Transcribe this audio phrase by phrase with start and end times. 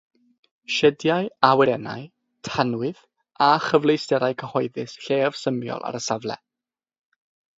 [0.75, 2.05] Siediau awyrennau,
[2.47, 3.03] tanwydd,
[3.47, 6.39] a chyfleusterau cyhoeddus lleiafsymiol ar y safle.